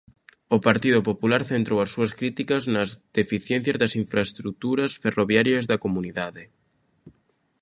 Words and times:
O 0.55 0.57
Partido 0.67 0.99
Popular 1.09 1.41
centrou 1.51 1.79
as 1.81 1.91
súas 1.93 2.11
críticas 2.19 2.63
nas 2.73 2.89
deficiencias 3.19 3.79
das 3.81 3.93
infraestruturas 4.01 4.91
ferroviarias 5.03 5.63
da 5.71 5.81
comunidade. 5.85 6.43